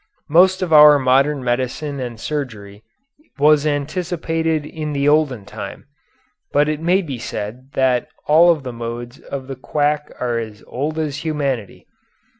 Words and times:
Most 0.31 0.63
of 0.63 0.73
our 0.73 0.97
modern 0.97 1.43
medicine 1.43 1.99
and 1.99 2.19
surgery 2.19 2.81
was 3.37 3.67
anticipated 3.67 4.65
in 4.65 4.93
the 4.93 5.07
olden 5.07 5.45
time; 5.45 5.85
but 6.51 6.67
it 6.67 6.79
may 6.81 7.03
be 7.03 7.19
said 7.19 7.73
that 7.73 8.07
all 8.25 8.49
of 8.51 8.63
the 8.63 8.73
modes 8.73 9.19
of 9.19 9.45
the 9.45 9.55
quack 9.55 10.11
are 10.19 10.39
as 10.39 10.63
old 10.65 10.97
as 10.97 11.17
humanity. 11.17 11.85